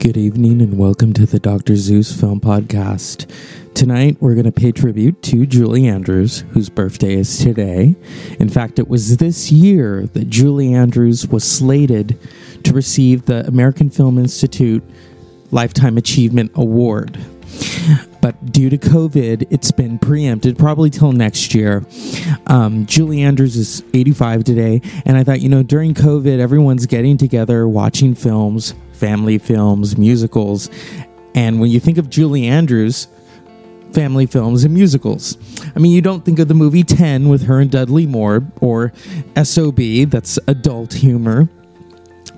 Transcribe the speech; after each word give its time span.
Good 0.00 0.16
evening 0.16 0.62
and 0.62 0.78
welcome 0.78 1.12
to 1.14 1.26
the 1.26 1.40
Dr. 1.40 1.74
Zeus 1.74 2.12
Film 2.18 2.40
Podcast. 2.40 3.28
Tonight 3.74 4.16
we're 4.20 4.34
going 4.34 4.44
to 4.44 4.52
pay 4.52 4.70
tribute 4.70 5.20
to 5.24 5.44
Julie 5.44 5.88
Andrews, 5.88 6.44
whose 6.52 6.68
birthday 6.68 7.14
is 7.14 7.38
today. 7.38 7.96
In 8.38 8.48
fact, 8.48 8.78
it 8.78 8.86
was 8.86 9.16
this 9.16 9.50
year 9.50 10.06
that 10.12 10.30
Julie 10.30 10.72
Andrews 10.72 11.26
was 11.26 11.42
slated 11.42 12.16
to 12.62 12.72
receive 12.72 13.26
the 13.26 13.44
American 13.48 13.90
Film 13.90 14.18
Institute 14.18 14.84
Lifetime 15.50 15.98
Achievement 15.98 16.52
Award. 16.54 17.18
But 18.20 18.52
due 18.52 18.70
to 18.70 18.78
COVID, 18.78 19.48
it's 19.50 19.72
been 19.72 19.98
preempted 19.98 20.58
probably 20.58 20.90
till 20.90 21.10
next 21.10 21.54
year. 21.54 21.84
Um, 22.46 22.86
Julie 22.86 23.22
Andrews 23.22 23.56
is 23.56 23.82
85 23.94 24.44
today, 24.44 24.80
and 25.04 25.16
I 25.16 25.24
thought, 25.24 25.40
you 25.40 25.48
know, 25.48 25.64
during 25.64 25.94
COVID, 25.94 26.38
everyone's 26.38 26.86
getting 26.86 27.16
together, 27.16 27.66
watching 27.66 28.14
films, 28.14 28.74
family 28.98 29.38
films, 29.38 29.96
musicals. 29.96 30.68
And 31.34 31.60
when 31.60 31.70
you 31.70 31.80
think 31.80 31.98
of 31.98 32.10
Julie 32.10 32.46
Andrews, 32.46 33.08
family 33.92 34.26
films 34.26 34.64
and 34.64 34.74
musicals. 34.74 35.38
I 35.74 35.78
mean, 35.78 35.92
you 35.92 36.02
don't 36.02 36.24
think 36.24 36.38
of 36.38 36.48
the 36.48 36.54
movie 36.54 36.82
10 36.82 37.28
with 37.28 37.44
her 37.44 37.60
and 37.60 37.70
Dudley 37.70 38.06
Moore 38.06 38.44
or 38.60 38.92
SOB, 39.42 39.80
that's 40.08 40.38
adult 40.46 40.92
humor. 40.92 41.48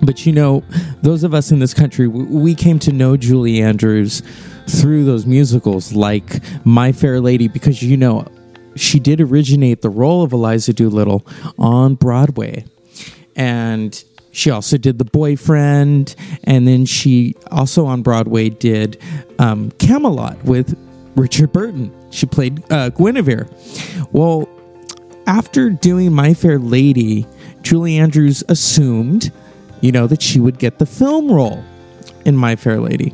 But 0.01 0.25
you 0.25 0.31
know, 0.31 0.63
those 1.01 1.23
of 1.23 1.33
us 1.33 1.51
in 1.51 1.59
this 1.59 1.73
country, 1.73 2.07
we 2.07 2.55
came 2.55 2.79
to 2.79 2.91
know 2.91 3.17
Julie 3.17 3.61
Andrews 3.61 4.23
through 4.67 5.05
those 5.05 5.25
musicals 5.25 5.93
like 5.93 6.39
My 6.65 6.91
Fair 6.91 7.19
Lady 7.19 7.47
because 7.47 7.83
you 7.83 7.97
know, 7.97 8.27
she 8.75 8.99
did 8.99 9.21
originate 9.21 9.81
the 9.81 9.89
role 9.89 10.23
of 10.23 10.31
Eliza 10.31 10.73
Doolittle 10.73 11.25
on 11.59 11.95
Broadway. 11.95 12.65
And 13.35 14.03
she 14.31 14.49
also 14.49 14.77
did 14.77 14.97
The 14.97 15.05
Boyfriend, 15.05 16.15
and 16.43 16.67
then 16.67 16.85
she 16.85 17.35
also 17.49 17.85
on 17.85 18.01
Broadway 18.01 18.49
did 18.49 19.01
um, 19.39 19.71
Camelot 19.71 20.43
with 20.43 20.77
Richard 21.15 21.51
Burton. 21.51 21.93
She 22.11 22.25
played 22.25 22.63
uh, 22.71 22.89
Guinevere. 22.89 23.47
Well, 24.11 24.47
after 25.27 25.69
doing 25.69 26.13
My 26.13 26.33
Fair 26.33 26.59
Lady, 26.59 27.25
Julie 27.61 27.97
Andrews 27.97 28.43
assumed, 28.49 29.31
you 29.81 29.91
know, 29.91 30.07
that 30.07 30.21
she 30.21 30.39
would 30.39 30.59
get 30.59 30.79
the 30.79 30.85
film 30.85 31.31
role 31.31 31.63
in 32.25 32.35
My 32.35 32.55
Fair 32.55 32.79
Lady. 32.79 33.13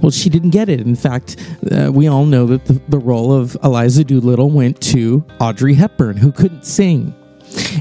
Well, 0.00 0.10
she 0.10 0.30
didn't 0.30 0.50
get 0.50 0.68
it. 0.68 0.80
In 0.80 0.96
fact, 0.96 1.36
uh, 1.70 1.90
we 1.92 2.08
all 2.08 2.24
know 2.24 2.46
that 2.46 2.64
the, 2.64 2.80
the 2.88 2.98
role 2.98 3.32
of 3.32 3.56
Eliza 3.62 4.02
Doolittle 4.02 4.50
went 4.50 4.80
to 4.82 5.24
Audrey 5.38 5.74
Hepburn, 5.74 6.16
who 6.16 6.32
couldn't 6.32 6.64
sing. 6.64 7.14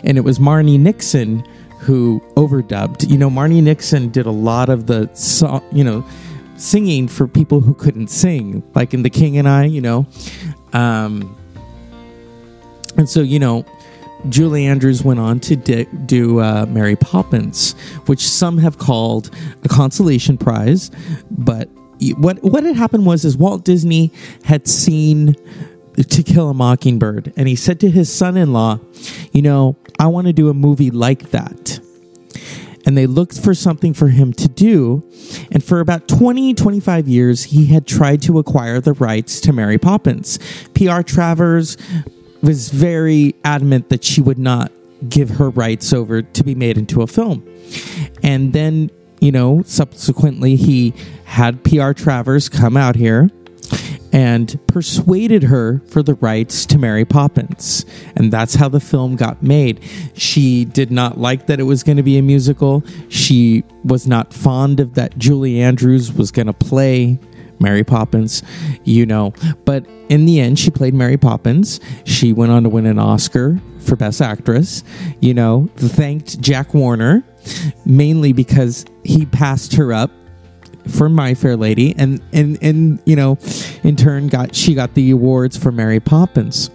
And 0.04 0.18
it 0.18 0.22
was 0.22 0.40
Marni 0.40 0.78
Nixon 0.80 1.44
who 1.80 2.22
overdubbed. 2.36 3.10
You 3.10 3.18
know, 3.18 3.30
Marni 3.30 3.62
Nixon 3.64 4.10
did 4.10 4.26
a 4.26 4.32
lot 4.32 4.70
of 4.70 4.88
the 4.88 5.10
song, 5.14 5.64
you 5.72 5.84
know, 5.84 6.06
singing 6.58 7.08
for 7.08 7.28
people 7.28 7.62
who 7.62 7.74
couldn't 7.74 8.10
sing, 8.10 8.64
like 8.76 8.94
in 8.94 9.04
The 9.04 9.10
King 9.10 9.38
and 9.38 9.48
I, 9.48 9.66
you 9.66 9.82
know. 9.82 10.06
Um, 10.74 11.36
and 12.98 13.10
so, 13.10 13.22
you 13.22 13.40
know, 13.40 13.66
Julie 14.28 14.66
Andrews 14.66 15.04
went 15.04 15.20
on 15.20 15.40
to 15.42 15.56
di- 15.56 15.88
do 16.06 16.40
uh, 16.40 16.66
Mary 16.68 16.98
Poppins, 16.98 17.72
which 18.08 18.28
some 18.28 18.58
have 18.58 18.78
called 18.78 19.30
a 19.64 19.70
consolation 19.70 20.38
prize. 20.38 20.92
But 21.32 21.70
what 22.18 22.44
what 22.44 22.64
had 22.64 22.76
happened 22.76 23.06
was 23.06 23.24
is 23.24 23.38
Walt 23.38 23.64
Disney 23.64 24.12
had 24.44 24.68
seen 24.68 25.36
To 25.96 26.24
Kill 26.24 26.50
a 26.50 26.54
Mockingbird, 26.54 27.34
and 27.38 27.48
he 27.48 27.56
said 27.56 27.80
to 27.80 27.90
his 27.90 28.14
son-in-law, 28.14 28.80
"You 29.32 29.42
know, 29.42 29.78
I 30.00 30.08
want 30.08 30.28
to 30.28 30.34
do 30.34 30.50
a 30.50 30.54
movie 30.54 30.90
like 30.90 31.32
that." 31.32 31.80
And 32.86 32.98
they 32.98 33.06
looked 33.06 33.40
for 33.40 33.54
something 33.54 33.94
for 33.94 34.08
him 34.08 34.34
to 34.34 34.48
do. 34.48 35.04
And 35.52 35.64
for 35.64 35.80
about 35.80 36.08
20, 36.08 36.56
25 36.56 37.08
years, 37.08 37.44
he 37.44 37.66
had 37.68 37.86
tried 37.86 38.22
to 38.24 38.40
acquire 38.40 38.82
the 38.82 38.94
rights 38.94 39.42
to 39.42 39.54
Mary 39.54 39.78
Poppins. 39.78 40.40
P.R. 40.74 41.04
Travers 41.04 41.78
was 42.42 42.70
very 42.70 43.36
adamant 43.44 43.90
that 43.90 44.04
she 44.04 44.22
would 44.22 44.40
not 44.40 44.72
give 45.08 45.30
her 45.32 45.50
rights 45.50 45.94
over 45.94 46.22
to 46.22 46.44
be 46.44 46.56
made 46.56 46.78
into 46.78 47.02
a 47.02 47.08
film. 47.08 47.44
And 48.24 48.54
then, 48.54 48.90
you 49.20 49.32
know, 49.32 49.62
subsequently 49.66 50.56
he 50.56 50.94
had 51.26 51.64
PR 51.64 51.92
Travers 51.92 52.50
come 52.50 52.76
out 52.76 52.96
here 52.96 53.30
and 54.12 54.60
persuaded 54.68 55.44
her 55.44 55.80
for 55.88 56.02
the 56.02 56.16
rights 56.16 56.66
to 56.68 56.78
Mary 56.78 57.06
Poppins. 57.06 57.86
And 58.16 58.32
that's 58.32 58.56
how 58.56 58.70
the 58.70 58.80
film 58.80 59.16
got 59.16 59.44
made. 59.44 59.82
She 60.14 60.66
did 60.66 60.92
not 60.92 61.18
like 61.18 61.48
that 61.48 61.60
it 61.60 61.64
was 61.64 61.84
going 61.84 61.98
to 61.98 62.04
be 62.04 62.18
a 62.18 62.22
musical. 62.22 62.84
She 63.10 63.64
was 63.84 64.08
not 64.08 64.34
fond 64.34 64.80
of 64.80 64.96
that 64.96 65.18
Julie 65.18 65.62
Andrews 65.62 66.12
was 66.14 66.32
going 66.32 66.48
to 66.48 66.54
play 66.54 67.20
Mary 67.60 67.84
Poppins, 67.84 68.42
you 68.84 69.06
know. 69.06 69.34
But 69.66 69.86
in 70.08 70.26
the 70.26 70.40
end, 70.40 70.58
she 70.58 70.72
played 70.72 70.94
Mary 70.94 71.18
Poppins. 71.18 71.80
She 72.06 72.34
went 72.34 72.52
on 72.52 72.64
to 72.64 72.70
win 72.70 72.86
an 72.86 73.00
Oscar 73.00 73.60
for 73.80 73.96
Best 73.96 74.22
Actress, 74.22 74.84
you 75.20 75.34
know, 75.34 75.70
thanked 75.76 76.40
Jack 76.42 76.74
Warner 76.74 77.24
mainly 77.86 78.34
because 78.34 78.86
he 79.04 79.26
passed 79.26 79.74
her 79.76 79.94
up 79.94 80.12
for 80.88 81.10
My 81.10 81.34
Fair 81.34 81.56
Lady, 81.56 81.96
and 81.98 82.22
and 82.32 82.58
and 82.62 83.00
you 83.06 83.16
know, 83.16 83.38
in 83.84 83.96
turn 83.96 84.28
got 84.28 84.56
she 84.56 84.74
got 84.74 84.94
the 84.94 85.12
awards 85.12 85.58
for 85.58 85.72
Mary 85.72 86.00
Poppins. 86.00 86.70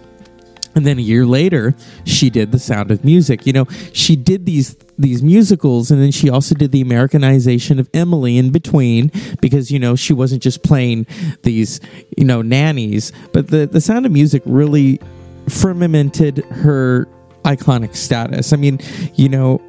And 0.76 0.84
then 0.84 0.98
a 0.98 1.02
year 1.02 1.24
later, 1.24 1.74
she 2.04 2.30
did 2.30 2.50
The 2.50 2.58
Sound 2.58 2.90
of 2.90 3.04
Music. 3.04 3.46
You 3.46 3.52
know, 3.52 3.66
she 3.92 4.16
did 4.16 4.44
these 4.44 4.76
these 4.98 5.22
musicals, 5.22 5.90
and 5.90 6.02
then 6.02 6.10
she 6.10 6.28
also 6.28 6.54
did 6.54 6.72
the 6.72 6.80
Americanization 6.80 7.78
of 7.78 7.88
Emily 7.94 8.38
in 8.38 8.50
between 8.50 9.12
because 9.40 9.70
you 9.70 9.78
know 9.78 9.94
she 9.94 10.12
wasn't 10.12 10.42
just 10.42 10.62
playing 10.62 11.06
these 11.42 11.80
you 12.16 12.24
know 12.24 12.42
nannies, 12.42 13.12
but 13.32 13.48
the 13.48 13.66
the 13.66 13.80
Sound 13.80 14.06
of 14.06 14.12
Music 14.12 14.42
really 14.46 15.00
firmamented 15.48 16.38
her 16.46 17.06
iconic 17.44 17.94
status. 17.94 18.52
I 18.52 18.56
mean, 18.56 18.80
you 19.14 19.28
know, 19.28 19.60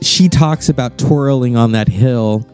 she 0.00 0.28
talks 0.28 0.68
about 0.68 0.96
twirling 0.98 1.56
on 1.56 1.72
that 1.72 1.88
hill 1.88 2.46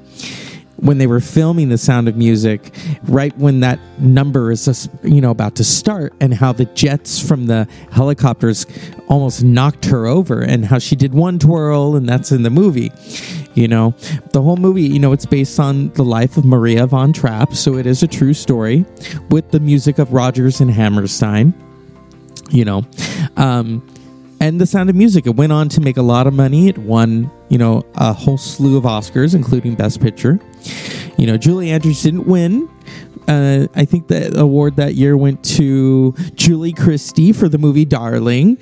when 0.81 0.99
they 0.99 1.07
were 1.07 1.21
filming 1.21 1.69
the 1.69 1.79
sound 1.79 2.09
of 2.09 2.17
music 2.17 2.75
right 3.05 3.37
when 3.37 3.61
that 3.61 3.79
number 3.99 4.51
is 4.51 4.89
you 5.03 5.21
know 5.21 5.31
about 5.31 5.55
to 5.57 5.65
start 5.65 6.13
and 6.21 6.35
how 6.35 6.53
the 6.53 6.65
jets 6.67 7.21
from 7.21 7.47
the 7.47 7.67
helicopters 7.93 8.67
almost 9.09 9.43
knocked 9.43 9.85
her 9.85 10.07
over 10.07 10.41
and 10.41 10.65
how 10.65 10.79
she 10.79 10.97
did 10.97 11.15
one 11.15 11.39
twirl 11.39 11.97
and 11.97 12.09
that's 12.09 12.33
in 12.33 12.43
the 12.43 12.51
movie 12.51 12.91
you 13.55 13.67
know? 13.67 13.91
The 14.33 14.41
whole 14.41 14.57
movie 14.57 14.83
you 14.83 14.99
know 14.99 15.13
it's 15.13 15.27
based 15.27 15.59
on 15.61 15.91
the 15.91 16.05
life 16.05 16.37
of 16.37 16.45
maria 16.45 16.87
von 16.87 17.13
trapp 17.13 17.55
so 17.55 17.77
it 17.77 17.87
is 17.87 18.03
a 18.03 18.09
true 18.09 18.33
story 18.35 18.85
with 19.31 19.51
the 19.51 19.61
music 19.61 19.99
of 19.99 20.13
rodgers 20.13 20.61
and 20.61 20.71
hammerstein 20.71 21.53
you 22.51 22.65
know? 22.65 22.83
Um 23.37 23.87
and 24.41 24.61
the 24.61 24.67
sound 24.67 24.91
of 24.91 24.97
music. 24.97 25.27
It 25.27 25.37
went 25.37 25.53
on 25.53 25.69
to 25.71 25.81
make 25.81 25.97
a 25.97 26.03
lot 26.03 26.27
of 26.27 26.35
money. 26.35 26.69
It 26.69 26.79
won 26.79 27.31
you 27.49 27.59
know 27.59 27.85
a 27.95 28.13
whole 28.13 28.39
slew 28.39 28.77
of 28.77 28.85
oscars 28.85 29.35
including 29.35 29.75
best 29.75 30.01
picture. 30.01 30.41
You 31.17 31.27
know 31.27 31.37
julie 31.37 31.71
andrews 31.71 32.03
didn't 32.03 32.27
win. 32.27 32.69
Uh, 33.29 33.69
I 33.77 33.85
think 33.85 34.09
the 34.09 34.37
award 34.41 34.77
that 34.77 34.95
year 34.95 35.17
went 35.17 35.45
to 35.57 36.13
Julie 36.35 36.73
Christie 36.73 37.33
for 37.33 37.49
the 37.49 37.59
movie 37.59 37.85
Darling. 37.85 38.59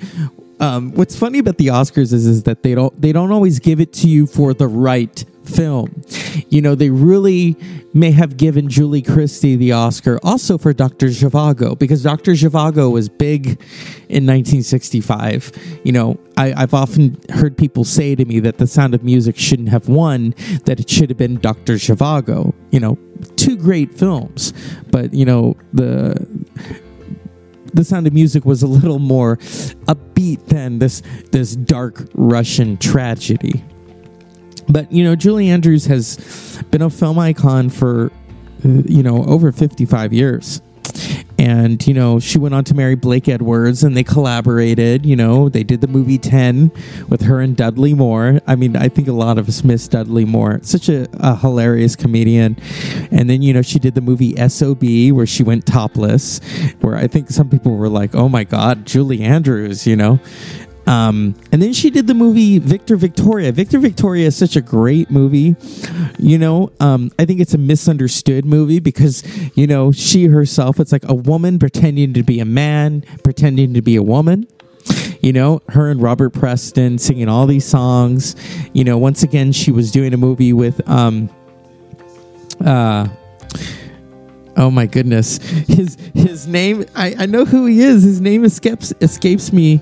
Um, 0.59 0.91
what's 0.91 1.15
funny 1.15 1.39
about 1.39 1.57
the 1.57 1.67
Oscars 1.67 2.13
is, 2.13 2.27
is 2.27 2.43
that 2.43 2.63
they 2.63 2.75
don't 2.75 3.01
they 3.01 3.11
don't 3.11 3.31
always 3.31 3.59
give 3.59 3.79
it 3.79 3.93
to 3.93 4.07
you 4.07 4.27
for 4.27 4.53
the 4.53 4.67
right 4.67 5.23
film. 5.49 6.01
You 6.49 6.61
know, 6.61 6.75
they 6.75 6.89
really 6.89 7.55
may 7.93 8.11
have 8.11 8.37
given 8.37 8.69
Julie 8.69 9.01
Christie 9.01 9.55
the 9.55 9.71
Oscar 9.71 10.19
also 10.23 10.57
for 10.57 10.73
Dr. 10.73 11.07
Zhivago 11.07 11.77
because 11.77 12.03
Dr. 12.03 12.33
Zhivago 12.33 12.91
was 12.91 13.09
big 13.09 13.47
in 14.07 14.25
1965. 14.25 15.51
You 15.83 15.91
know, 15.91 16.19
I, 16.37 16.53
I've 16.53 16.73
often 16.73 17.17
heard 17.31 17.57
people 17.57 17.83
say 17.83 18.15
to 18.15 18.25
me 18.25 18.39
that 18.41 18.57
The 18.57 18.67
Sound 18.67 18.93
of 18.93 19.03
Music 19.03 19.37
shouldn't 19.37 19.69
have 19.69 19.89
won, 19.89 20.35
that 20.65 20.79
it 20.79 20.89
should 20.89 21.09
have 21.09 21.17
been 21.17 21.39
Dr. 21.39 21.73
Zhivago. 21.73 22.53
You 22.71 22.79
know, 22.79 22.97
two 23.35 23.57
great 23.57 23.93
films, 23.93 24.53
but, 24.91 25.13
you 25.13 25.25
know, 25.25 25.55
the 25.73 26.15
the 27.73 27.83
sound 27.83 28.07
of 28.07 28.13
music 28.13 28.45
was 28.45 28.63
a 28.63 28.67
little 28.67 28.97
more 28.99 29.37
upbeat 29.87 30.47
than 30.47 30.79
this 30.79 31.01
this 31.31 31.55
dark 31.55 32.07
Russian 32.13 32.77
tragedy. 32.77 33.63
But 34.69 34.91
you 34.91 35.03
know, 35.03 35.15
Julie 35.15 35.49
Andrews 35.49 35.85
has 35.85 36.61
been 36.71 36.81
a 36.81 36.89
film 36.89 37.19
icon 37.19 37.69
for 37.69 38.11
uh, 38.63 38.67
you 38.85 39.03
know 39.03 39.23
over 39.25 39.51
55 39.51 40.13
years. 40.13 40.61
And 41.39 41.85
you 41.87 41.93
know, 41.93 42.19
she 42.19 42.37
went 42.37 42.53
on 42.53 42.65
to 42.65 42.73
marry 42.73 42.95
Blake 42.95 43.29
Edwards 43.29 43.83
and 43.83 43.95
they 43.95 44.03
collaborated, 44.03 45.05
you 45.05 45.15
know, 45.15 45.47
they 45.47 45.63
did 45.63 45.79
the 45.79 45.87
movie 45.87 46.17
10 46.17 46.69
with 47.07 47.21
her 47.21 47.39
and 47.39 47.55
Dudley 47.55 47.93
Moore. 47.93 48.41
I 48.45 48.57
mean, 48.57 48.75
I 48.75 48.89
think 48.89 49.07
a 49.07 49.13
lot 49.13 49.37
of 49.37 49.47
us 49.47 49.63
miss 49.63 49.87
Dudley 49.87 50.25
Moore. 50.25 50.59
Such 50.63 50.89
a, 50.89 51.07
a 51.13 51.37
hilarious 51.37 51.95
comedian. 51.95 52.57
And 53.09 53.29
then, 53.29 53.41
you 53.41 53.53
know, 53.53 53.61
she 53.61 53.79
did 53.79 53.95
the 53.95 54.01
movie 54.01 54.35
SOB 54.49 54.83
where 55.15 55.25
she 55.25 55.43
went 55.43 55.65
topless, 55.65 56.41
where 56.81 56.97
I 56.97 57.07
think 57.07 57.29
some 57.29 57.49
people 57.49 57.77
were 57.77 57.89
like, 57.89 58.15
"Oh 58.15 58.27
my 58.27 58.43
god, 58.43 58.85
Julie 58.85 59.21
Andrews," 59.21 59.87
you 59.87 59.95
know. 59.95 60.19
Um, 60.89 61.35
and 61.51 61.61
then 61.61 61.71
she 61.71 61.91
did 61.91 62.07
the 62.07 62.15
movie 62.15 62.57
Victor 62.57 62.95
Victoria. 62.95 63.51
Victor 63.51 63.77
Victoria 63.77 64.25
is 64.25 64.35
such 64.35 64.55
a 64.55 64.61
great 64.61 65.11
movie. 65.11 65.55
You 66.17 66.39
know, 66.39 66.71
um, 66.79 67.11
I 67.19 67.25
think 67.25 67.39
it's 67.39 67.53
a 67.53 67.59
misunderstood 67.59 68.43
movie 68.43 68.79
because, 68.79 69.23
you 69.55 69.67
know, 69.67 69.91
she 69.91 70.25
herself, 70.25 70.79
it's 70.79 70.91
like 70.91 71.07
a 71.07 71.13
woman 71.13 71.59
pretending 71.59 72.13
to 72.15 72.23
be 72.23 72.39
a 72.39 72.45
man, 72.45 73.03
pretending 73.23 73.75
to 73.75 73.83
be 73.83 73.95
a 73.95 74.03
woman 74.03 74.47
you 75.21 75.33
know, 75.33 75.61
her 75.69 75.91
and 75.91 76.01
Robert 76.01 76.31
Preston 76.31 76.97
singing 76.97 77.27
all 77.27 77.45
these 77.45 77.65
songs. 77.65 78.35
You 78.73 78.83
know, 78.85 78.97
once 78.97 79.21
again, 79.21 79.51
she 79.51 79.71
was 79.71 79.91
doing 79.91 80.13
a 80.13 80.17
movie 80.17 80.53
with, 80.53 80.87
um, 80.89 81.29
uh, 82.65 83.07
oh 84.55 84.71
my 84.71 84.85
goodness, 84.85 85.37
his 85.67 85.97
his 86.13 86.47
name. 86.47 86.85
I, 86.95 87.15
I 87.19 87.25
know 87.25 87.45
who 87.45 87.65
he 87.65 87.81
is. 87.81 88.03
His 88.03 88.21
name 88.21 88.45
escapes 88.45 88.93
escapes 89.01 89.51
me. 89.51 89.81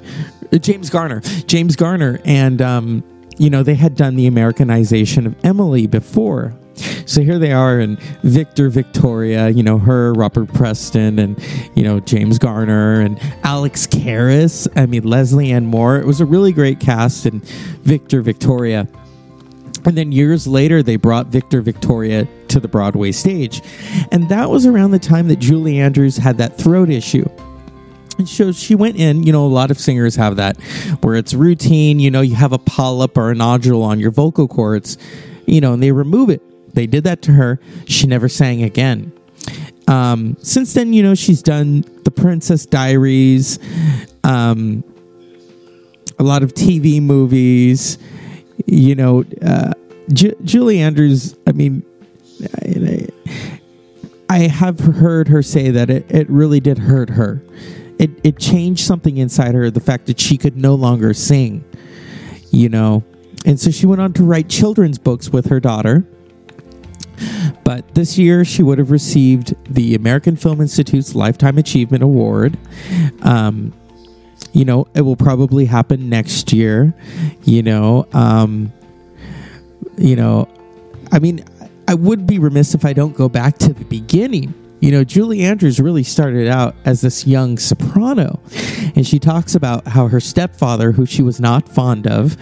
Uh, 0.52 0.58
James 0.58 0.90
Garner. 0.90 1.22
James 1.46 1.76
Garner, 1.76 2.20
and 2.26 2.62
um, 2.62 3.04
you 3.38 3.50
know, 3.50 3.64
they 3.64 3.76
had 3.76 3.96
done 3.96 4.16
the 4.16 4.28
Americanization 4.28 5.28
of 5.28 5.36
Emily 5.44 5.88
before. 5.88 6.54
So 7.06 7.22
here 7.22 7.40
they 7.40 7.54
are, 7.54 7.80
and 7.80 8.00
Victor 8.22 8.70
Victoria, 8.70 9.50
you 9.50 9.64
know, 9.64 9.80
her, 9.80 10.14
Robert 10.14 10.54
Preston, 10.54 11.18
and, 11.18 11.42
you 11.76 11.84
know, 11.84 12.00
James 12.00 12.38
Garner, 12.38 13.00
and 13.00 13.18
Alex 13.44 13.88
Karras. 13.88 14.68
I 14.76 14.86
mean, 14.86 15.04
Leslie 15.04 15.52
Ann 15.52 15.66
Moore. 15.66 15.98
It 15.98 16.06
was 16.06 16.22
a 16.22 16.26
really 16.26 16.52
great 16.52 16.80
cast, 16.80 17.26
and 17.26 17.44
Victor 17.84 18.22
Victoria. 18.22 18.88
And 19.86 19.98
then 19.98 20.12
years 20.12 20.48
later, 20.48 20.84
they 20.84 20.98
brought 20.98 21.28
Victor 21.28 21.62
Victoria 21.62 22.28
to 22.50 22.60
the 22.60 22.68
Broadway 22.68 23.14
stage. 23.14 23.62
And 24.12 24.28
that 24.30 24.50
was 24.50 24.66
around 24.66 24.92
the 24.92 25.00
time 25.00 25.30
that 25.30 25.40
Julie 25.40 25.80
Andrews 25.80 26.18
had 26.18 26.38
that 26.40 26.58
throat 26.58 26.90
issue. 26.90 27.28
And 28.18 28.28
so 28.28 28.52
she 28.52 28.76
went 28.76 28.98
in, 28.98 29.24
you 29.24 29.32
know, 29.32 29.46
a 29.46 29.48
lot 29.48 29.72
of 29.72 29.80
singers 29.80 30.16
have 30.16 30.38
that 30.38 30.58
where 31.02 31.16
it's 31.16 31.34
routine, 31.34 32.00
you 32.00 32.10
know, 32.10 32.22
you 32.22 32.36
have 32.36 32.54
a 32.54 32.58
polyp 32.58 33.18
or 33.18 33.32
a 33.32 33.36
nodule 33.36 33.84
on 33.84 34.00
your 34.00 34.12
vocal 34.12 34.48
cords, 34.48 34.98
you 35.46 35.62
know, 35.62 35.74
and 35.74 35.84
they 35.84 35.92
remove 35.92 36.30
it 36.30 36.42
they 36.78 36.86
did 36.86 37.06
that 37.06 37.24
to 37.24 37.34
her. 37.34 37.60
She 37.88 38.06
never 38.06 38.30
sang 38.30 38.62
again. 38.62 39.12
Um, 39.88 40.38
since 40.44 40.76
then, 40.76 40.94
you 40.94 41.02
know, 41.02 41.16
she's 41.16 41.42
done 41.42 41.84
The 42.04 42.12
Princess 42.12 42.68
Diaries, 42.68 43.58
um, 44.24 44.84
a 46.20 46.24
lot 46.24 46.44
of 46.44 46.54
TV 46.54 47.02
movies. 47.02 47.98
You 48.68 48.94
know, 48.94 49.24
uh, 49.42 49.74
Ju- 50.14 50.36
Julie 50.44 50.80
Andrews, 50.80 51.36
I 51.48 51.54
mean, 51.54 51.84
I, 52.62 53.08
I 54.30 54.40
have 54.42 54.80
heard 54.80 55.30
her 55.30 55.42
say 55.42 55.72
that 55.72 55.90
it, 55.90 56.12
it 56.12 56.30
really 56.30 56.60
did 56.60 56.78
hurt 56.78 57.10
her. 57.10 57.42
It, 58.00 58.12
it 58.24 58.40
changed 58.40 58.86
something 58.86 59.18
inside 59.18 59.56
her, 59.56 59.72
the 59.72 59.80
fact 59.80 60.06
that 60.06 60.20
she 60.20 60.38
could 60.38 60.56
no 60.56 60.76
longer 60.76 61.14
sing, 61.14 61.66
you 62.52 62.70
know. 62.70 63.04
And 63.46 63.60
so 63.60 63.72
she 63.72 63.86
went 63.86 64.02
on 64.02 64.14
to 64.14 64.24
write 64.24 64.50
children's 64.50 64.98
books 64.98 65.30
with 65.30 65.48
her 65.48 65.60
daughter 65.60 66.06
but 67.64 67.96
this 67.96 68.18
year, 68.18 68.46
she 68.46 68.64
would 68.64 68.78
have 68.78 68.92
received 68.92 69.54
the 69.74 69.96
American 69.96 70.36
Film 70.36 70.62
Institute's 70.62 71.16
Lifetime 71.16 71.58
Achievement 71.58 72.04
Award. 72.04 72.58
Um, 73.24 73.74
you 74.54 74.66
know, 74.66 74.88
it 74.94 75.02
will 75.02 75.16
probably 75.16 75.66
happen 75.66 76.10
next 76.10 76.54
year. 76.54 76.94
You 77.44 77.64
know, 77.64 78.08
um, 78.14 78.72
you 79.98 80.16
know, 80.16 80.48
I 81.12 81.20
mean, 81.20 81.44
I 81.88 81.94
would 81.94 82.28
be 82.28 82.40
remiss 82.40 82.74
if 82.74 82.86
I 82.86 82.94
don't 82.94 83.16
go 83.16 83.28
back 83.28 83.58
to 83.60 83.74
the 83.74 83.86
beginning. 83.86 84.54
You 84.80 84.92
know, 84.92 85.04
Julie 85.04 85.42
Andrews 85.42 85.80
really 85.80 86.04
started 86.04 86.48
out 86.48 86.76
as 86.86 87.02
this 87.02 87.26
young 87.26 87.58
soprano, 87.58 88.40
and 88.96 89.08
she 89.08 89.18
talks 89.18 89.56
about 89.56 89.88
how 89.88 90.08
her 90.08 90.20
stepfather, 90.20 90.92
who 90.92 91.06
she 91.06 91.24
was 91.24 91.40
not 91.40 91.68
fond 91.68 92.08
of, 92.08 92.38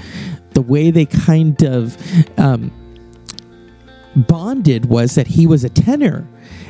the 0.51 0.61
way 0.61 0.91
they 0.91 1.05
kind 1.05 1.63
of 1.63 1.97
um, 2.37 2.71
bonded 4.15 4.85
was 4.85 5.15
that 5.15 5.27
he 5.27 5.47
was 5.47 5.63
a 5.63 5.69
tenor 5.69 6.27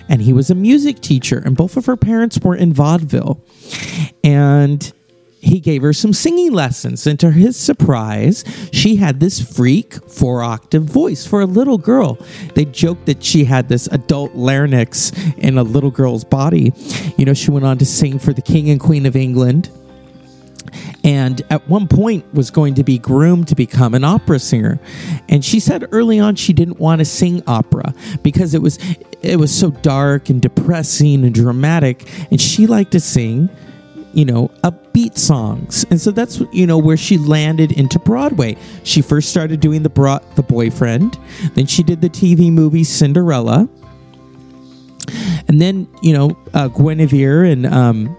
and 0.08 0.22
he 0.22 0.34
was 0.34 0.50
a 0.50 0.56
music 0.56 1.00
teacher, 1.02 1.42
and 1.44 1.58
both 1.58 1.78
of 1.78 1.88
her 1.88 1.98
parents 1.98 2.40
were 2.40 2.56
in 2.56 2.72
vaudeville. 2.72 3.44
And 4.24 4.94
he 5.46 5.60
gave 5.60 5.84
her 5.84 5.94
some 5.94 6.12
singing 6.12 6.52
lessons, 6.52 7.06
and 7.06 7.20
to 7.20 7.30
his 7.30 7.56
surprise, 7.56 8.44
she 8.74 8.96
had 8.96 9.20
this 9.20 9.40
freak 9.40 9.94
four 10.10 10.42
octave 10.42 10.84
voice 10.84 11.26
for 11.26 11.40
a 11.42 11.46
little 11.46 11.78
girl. 11.78 12.18
They 12.56 12.66
joked 12.66 13.06
that 13.06 13.24
she 13.24 13.46
had 13.46 13.70
this 13.70 13.86
adult 13.88 14.34
larynx 14.34 15.12
in 15.38 15.60
a 15.60 15.64
little 15.64 15.92
girl's 15.92 16.24
body. 16.24 16.74
You 17.18 17.26
know, 17.26 17.36
she 17.36 17.52
went 17.52 17.64
on 17.64 17.78
to 17.78 17.86
sing 17.86 18.18
for 18.18 18.34
the 18.34 18.42
King 18.42 18.72
and 18.72 18.80
Queen 18.80 19.06
of 19.06 19.16
England 19.16 19.70
and 21.04 21.44
at 21.52 21.70
one 21.70 21.88
point 21.88 22.26
was 22.34 22.50
going 22.50 22.74
to 22.74 22.84
be 22.84 22.98
groomed 22.98 23.48
to 23.48 23.56
become 23.56 23.94
an 23.94 24.04
opera 24.04 24.40
singer 24.40 24.80
and 25.30 25.46
she 25.46 25.60
said 25.60 25.88
early 25.92 26.20
on 26.20 26.36
she 26.36 26.52
didn't 26.54 26.80
want 26.80 26.98
to 26.98 27.06
sing 27.06 27.44
opera 27.46 27.94
because 28.24 28.56
it 28.56 28.62
was 28.62 28.80
it 29.22 29.38
was 29.38 29.56
so 29.56 29.70
dark 29.70 30.30
and 30.30 30.42
depressing 30.42 31.24
and 31.24 31.36
dramatic 31.36 32.10
and 32.32 32.42
she 32.42 32.66
liked 32.66 32.92
to 32.92 33.00
sing 33.00 33.48
you 34.16 34.26
know 34.26 34.48
upbeat 34.64 35.18
songs. 35.18 35.86
And 35.92 36.00
so 36.02 36.10
that's 36.12 36.42
you 36.52 36.66
know 36.66 36.78
where 36.78 36.98
she 36.98 37.18
landed 37.18 37.72
into 37.72 38.00
broadway. 38.00 38.58
She 38.84 39.02
first 39.02 39.30
started 39.30 39.60
doing 39.60 39.84
the 39.84 39.90
bro- 39.90 40.24
the 40.36 40.44
boyfriend. 40.44 41.20
Then 41.54 41.68
she 41.68 41.84
did 41.84 42.02
the 42.02 42.10
tv 42.10 42.52
movie 42.52 42.84
cinderella. 42.84 43.70
And 45.48 45.62
then 45.62 45.88
you 46.02 46.14
know 46.14 46.38
uh, 46.54 46.70
guinevere 46.70 47.44
and 47.44 47.66
um, 47.68 48.18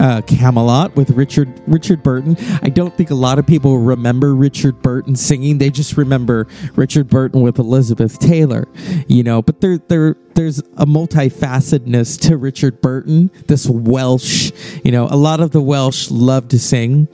uh, 0.00 0.22
Camelot 0.22 0.96
with 0.96 1.10
Richard 1.10 1.60
Richard 1.66 2.02
Burton. 2.02 2.36
I 2.62 2.70
don't 2.70 2.96
think 2.96 3.10
a 3.10 3.14
lot 3.14 3.38
of 3.38 3.46
people 3.46 3.78
remember 3.78 4.34
Richard 4.34 4.80
Burton 4.82 5.14
singing. 5.14 5.58
They 5.58 5.70
just 5.70 5.96
remember 5.96 6.48
Richard 6.74 7.08
Burton 7.08 7.42
with 7.42 7.58
Elizabeth 7.58 8.18
Taylor, 8.18 8.66
you 9.06 9.22
know. 9.22 9.42
But 9.42 9.60
there 9.60 9.78
there 9.78 10.16
there's 10.34 10.58
a 10.58 10.86
multifacetedness 10.86 12.18
to 12.28 12.38
Richard 12.38 12.80
Burton. 12.80 13.30
This 13.46 13.66
Welsh, 13.68 14.52
you 14.82 14.90
know, 14.90 15.06
a 15.06 15.16
lot 15.16 15.40
of 15.40 15.50
the 15.50 15.60
Welsh 15.60 16.10
love 16.10 16.48
to 16.48 16.58
sing. 16.58 17.06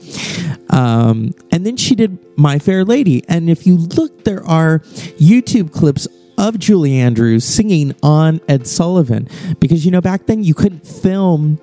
Um, 0.71 1.35
and 1.50 1.67
then 1.67 1.77
she 1.77 1.97
did 1.97 2.19
My 2.38 2.59
Fair 2.59 2.85
Lady, 2.85 3.25
and 3.29 3.50
if 3.50 3.67
you 3.67 3.77
look, 3.77 4.25
there 4.25 4.47
are 4.47 4.79
YouTube 5.19 5.73
clips 5.73 6.06
of 6.38 6.59
Julie 6.59 6.99
Andrews 6.99 7.44
singing 7.44 7.94
on 8.03 8.41
Ed 8.47 8.67
Sullivan 8.67 9.29
because 9.59 9.85
you 9.85 9.91
know 9.91 10.00
back 10.00 10.27
then 10.27 10.44
you 10.44 10.55
couldn't 10.55 10.87
film 10.87 11.59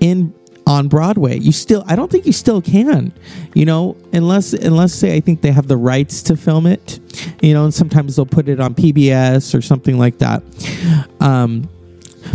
in 0.00 0.32
on 0.72 0.88
Broadway. 0.88 1.38
You 1.38 1.52
still 1.52 1.84
I 1.86 1.96
don't 1.96 2.10
think 2.10 2.24
you 2.24 2.32
still 2.32 2.62
can. 2.62 3.12
You 3.54 3.66
know, 3.66 3.96
unless 4.12 4.54
unless 4.54 4.94
say 4.94 5.14
I 5.14 5.20
think 5.20 5.42
they 5.42 5.52
have 5.52 5.68
the 5.68 5.76
rights 5.76 6.22
to 6.24 6.36
film 6.36 6.66
it. 6.66 6.98
You 7.42 7.52
know, 7.52 7.64
and 7.64 7.74
sometimes 7.74 8.16
they'll 8.16 8.24
put 8.24 8.48
it 8.48 8.58
on 8.58 8.74
PBS 8.74 9.54
or 9.56 9.60
something 9.60 9.98
like 9.98 10.18
that. 10.18 10.42
Um 11.20 11.68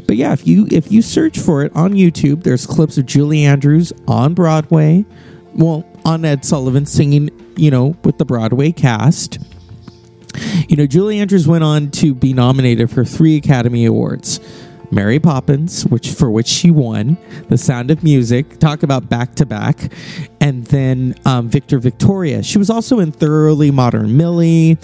but 0.05 0.17
yeah, 0.17 0.33
if 0.33 0.45
you 0.45 0.67
if 0.71 0.91
you 0.91 1.01
search 1.01 1.39
for 1.39 1.63
it 1.63 1.75
on 1.75 1.93
YouTube, 1.93 2.43
there's 2.43 2.67
clips 2.67 2.99
of 2.99 3.07
Julie 3.07 3.43
Andrews 3.43 3.91
on 4.07 4.35
Broadway. 4.35 5.05
Well, 5.55 5.83
on 6.05 6.23
Ed 6.23 6.45
Sullivan 6.45 6.85
singing, 6.85 7.31
you 7.55 7.71
know, 7.71 7.97
with 8.03 8.19
the 8.19 8.25
Broadway 8.25 8.71
cast. 8.71 9.39
You 10.69 10.75
know, 10.75 10.85
Julie 10.85 11.19
Andrews 11.19 11.47
went 11.47 11.63
on 11.63 11.89
to 11.91 12.13
be 12.13 12.31
nominated 12.31 12.91
for 12.91 13.03
three 13.03 13.37
Academy 13.37 13.85
Awards 13.85 14.39
Mary 14.91 15.19
Poppins, 15.19 15.85
which 15.85 16.11
for 16.11 16.31
which 16.31 16.47
she 16.47 16.71
won, 16.71 17.17
The 17.49 17.57
Sound 17.57 17.91
of 17.91 18.03
Music, 18.03 18.59
talk 18.59 18.83
about 18.83 19.09
back 19.09 19.35
to 19.35 19.45
back, 19.45 19.91
and 20.39 20.65
then 20.65 21.15
um, 21.25 21.49
Victor 21.49 21.79
Victoria. 21.79 22.41
She 22.43 22.57
was 22.57 22.69
also 22.69 22.99
in 22.99 23.11
Thoroughly 23.11 23.71
Modern 23.71 24.15
Millie. 24.15 24.77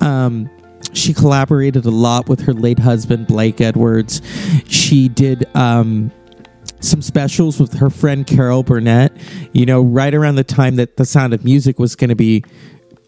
Um, 0.00 0.48
she 0.92 1.14
collaborated 1.14 1.84
a 1.84 1.90
lot 1.90 2.28
with 2.28 2.40
her 2.40 2.52
late 2.52 2.78
husband 2.78 3.26
Blake 3.26 3.60
Edwards. 3.60 4.22
She 4.66 5.08
did 5.08 5.44
um, 5.54 6.10
some 6.80 7.02
specials 7.02 7.60
with 7.60 7.74
her 7.74 7.90
friend 7.90 8.26
Carol 8.26 8.62
Burnett. 8.62 9.12
You 9.52 9.66
know, 9.66 9.82
right 9.82 10.14
around 10.14 10.36
the 10.36 10.44
time 10.44 10.76
that 10.76 10.96
The 10.96 11.04
Sound 11.04 11.34
of 11.34 11.44
Music 11.44 11.78
was 11.78 11.94
going 11.94 12.10
to 12.10 12.16
be 12.16 12.44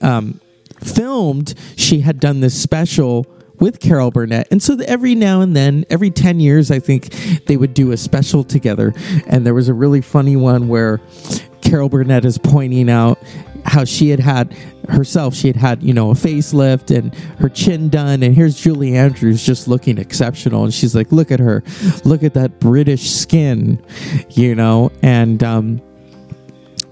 um, 0.01 0.41
filmed, 0.81 1.55
she 1.77 2.01
had 2.01 2.21
done 2.21 2.41
this 2.41 2.61
special 2.61 3.27
with 3.63 3.79
Carol 3.79 4.11
Burnett. 4.11 4.49
And 4.51 4.61
so 4.61 4.77
every 4.87 5.15
now 5.15 5.41
and 5.41 5.55
then, 5.55 5.85
every 5.89 6.11
10 6.11 6.41
years, 6.41 6.73
I 6.73 6.81
think 6.81 7.15
they 7.47 7.57
would 7.57 7.75
do 7.75 7.93
a 7.93 7.97
special 7.97 8.43
together. 8.43 8.93
And 9.29 9.47
there 9.47 9.55
was 9.55 9.69
a 9.69 9.75
really 9.75 10.01
funny 10.01 10.35
one 10.35 10.67
where 10.67 11.01
Carol 11.61 11.89
Burnett 11.89 12.25
is 12.25 12.39
pointing 12.39 12.91
out 12.91 13.23
how 13.65 13.85
she 13.85 14.09
had 14.09 14.19
had 14.19 14.53
herself, 14.89 15.33
she 15.37 15.47
had 15.47 15.55
had, 15.55 15.81
you 15.81 15.95
know, 15.95 16.11
a 16.11 16.15
facelift 16.15 16.95
and 16.95 17.15
her 17.39 17.49
chin 17.49 17.89
done. 17.89 18.25
And 18.25 18.35
here's 18.35 18.61
Julie 18.61 18.97
Andrews 18.97 19.47
just 19.47 19.69
looking 19.69 19.97
exceptional. 19.97 20.65
And 20.65 20.75
she's 20.75 20.97
like, 20.97 21.13
look 21.13 21.31
at 21.31 21.39
her, 21.39 21.63
look 22.05 22.25
at 22.25 22.35
that 22.35 22.59
British 22.59 23.13
skin, 23.13 23.81
you 24.31 24.57
know, 24.57 24.91
and, 25.03 25.45
um, 25.45 25.81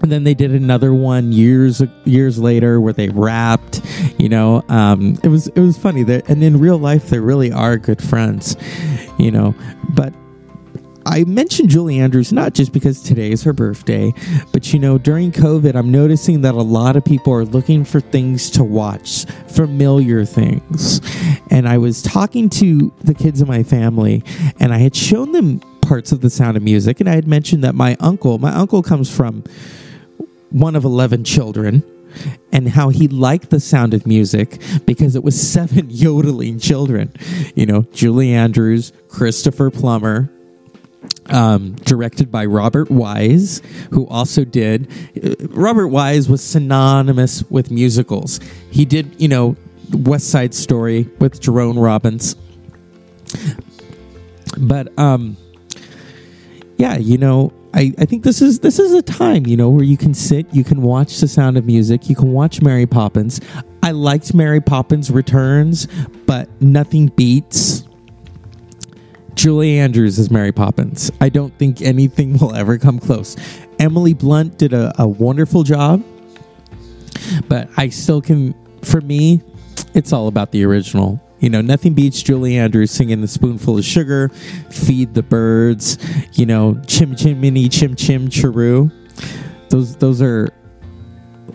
and 0.01 0.11
then 0.11 0.23
they 0.23 0.33
did 0.33 0.51
another 0.51 0.93
one 0.93 1.31
years 1.31 1.81
years 2.05 2.39
later 2.39 2.81
where 2.81 2.93
they 2.93 3.09
rapped 3.09 3.81
you 4.21 4.29
know 4.29 4.63
um, 4.69 5.17
it 5.23 5.27
was 5.27 5.47
it 5.47 5.59
was 5.59 5.77
funny 5.77 6.03
that 6.03 6.29
and 6.29 6.43
in 6.43 6.59
real 6.59 6.77
life 6.77 7.09
they 7.09 7.19
really 7.19 7.51
are 7.51 7.77
good 7.77 8.01
friends 8.01 8.55
you 9.17 9.31
know 9.31 9.55
but 9.89 10.13
I 11.03 11.23
mentioned 11.23 11.69
Julie 11.69 11.99
Andrews 11.99 12.31
not 12.31 12.53
just 12.53 12.71
because 12.71 13.01
today 13.01 13.31
is 13.31 13.41
her 13.41 13.53
birthday, 13.53 14.13
but 14.53 14.71
you 14.71 14.77
know, 14.77 14.99
during 14.99 15.31
COVID, 15.31 15.73
I'm 15.73 15.91
noticing 15.91 16.41
that 16.41 16.53
a 16.53 16.61
lot 16.61 16.95
of 16.95 17.03
people 17.03 17.33
are 17.33 17.43
looking 17.43 17.83
for 17.83 17.99
things 17.99 18.51
to 18.51 18.63
watch, 18.63 19.25
familiar 19.47 20.25
things. 20.25 21.01
And 21.49 21.67
I 21.67 21.79
was 21.79 22.03
talking 22.03 22.49
to 22.51 22.93
the 23.03 23.15
kids 23.15 23.41
in 23.41 23.47
my 23.47 23.63
family, 23.63 24.23
and 24.59 24.71
I 24.71 24.77
had 24.77 24.95
shown 24.95 25.31
them 25.31 25.59
parts 25.81 26.11
of 26.11 26.21
the 26.21 26.29
sound 26.29 26.55
of 26.55 26.61
music, 26.61 26.99
and 26.99 27.09
I 27.09 27.15
had 27.15 27.27
mentioned 27.27 27.63
that 27.63 27.73
my 27.73 27.97
uncle, 27.99 28.37
my 28.37 28.53
uncle 28.53 28.83
comes 28.83 29.13
from 29.13 29.43
one 30.51 30.75
of 30.75 30.85
11 30.85 31.23
children 31.23 31.83
and 32.51 32.69
how 32.69 32.89
he 32.89 33.07
liked 33.07 33.49
the 33.49 33.59
sound 33.59 33.93
of 33.93 34.05
music 34.05 34.61
because 34.85 35.15
it 35.15 35.23
was 35.23 35.39
seven 35.51 35.89
yodeling 35.89 36.59
children. 36.59 37.13
You 37.55 37.65
know, 37.65 37.81
Julie 37.93 38.33
Andrews, 38.33 38.93
Christopher 39.09 39.69
Plummer, 39.69 40.29
um, 41.27 41.75
directed 41.75 42.31
by 42.31 42.45
Robert 42.45 42.89
Wise, 42.91 43.61
who 43.91 44.07
also 44.07 44.43
did. 44.43 44.91
Uh, 45.23 45.35
Robert 45.49 45.87
Wise 45.87 46.29
was 46.29 46.43
synonymous 46.43 47.43
with 47.49 47.71
musicals. 47.71 48.39
He 48.69 48.85
did, 48.85 49.19
you 49.19 49.27
know, 49.27 49.55
West 49.91 50.29
Side 50.29 50.53
Story 50.53 51.09
with 51.19 51.39
Jerome 51.41 51.77
Robbins. 51.77 52.35
But 54.57 54.97
um, 54.99 55.37
yeah, 56.77 56.97
you 56.97 57.17
know, 57.17 57.53
I, 57.73 57.93
I 57.97 58.05
think 58.05 58.23
this 58.23 58.41
is 58.41 58.59
this 58.59 58.79
is 58.79 58.93
a 58.93 59.01
time, 59.01 59.45
you 59.45 59.55
know, 59.55 59.69
where 59.69 59.83
you 59.83 59.97
can 59.97 60.13
sit, 60.13 60.53
you 60.53 60.63
can 60.63 60.81
watch 60.81 61.19
the 61.19 61.27
sound 61.27 61.57
of 61.57 61.65
music, 61.65 62.09
you 62.09 62.15
can 62.15 62.33
watch 62.33 62.61
Mary 62.61 62.85
Poppins. 62.85 63.39
I 63.81 63.91
liked 63.91 64.33
Mary 64.33 64.61
Poppins 64.61 65.09
Returns, 65.09 65.87
but 66.25 66.49
nothing 66.61 67.07
beats 67.07 67.83
Julie 69.35 69.79
Andrews 69.79 70.19
as 70.19 70.29
Mary 70.29 70.51
Poppins. 70.51 71.11
I 71.21 71.29
don't 71.29 71.57
think 71.57 71.81
anything 71.81 72.37
will 72.39 72.53
ever 72.53 72.77
come 72.77 72.99
close. 72.99 73.35
Emily 73.79 74.13
Blunt 74.13 74.57
did 74.57 74.73
a, 74.73 74.93
a 75.01 75.07
wonderful 75.07 75.63
job, 75.63 76.03
but 77.47 77.69
I 77.77 77.89
still 77.89 78.21
can, 78.21 78.53
for 78.83 79.01
me, 79.01 79.41
it's 79.93 80.13
all 80.13 80.27
about 80.27 80.51
the 80.51 80.63
original. 80.65 81.21
You 81.41 81.49
know, 81.49 81.61
nothing 81.61 81.95
beats 81.95 82.21
Julie 82.21 82.57
Andrews 82.57 82.91
singing 82.91 83.21
the 83.21 83.27
spoonful 83.27 83.79
of 83.79 83.83
sugar, 83.83 84.29
feed 84.69 85.15
the 85.15 85.23
birds, 85.23 85.97
you 86.33 86.45
know, 86.45 86.79
chim 86.87 87.15
chimney, 87.15 87.67
chim 87.67 87.95
chim 87.95 88.29
chiroo. 88.29 88.91
Those 89.69 89.95
those 89.97 90.21
are 90.21 90.53